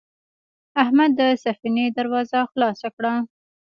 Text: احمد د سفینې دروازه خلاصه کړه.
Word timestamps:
احمد 0.81 1.11
د 1.19 1.21
سفینې 1.43 1.85
دروازه 1.97 2.39
خلاصه 2.51 2.87
کړه. 2.95 3.13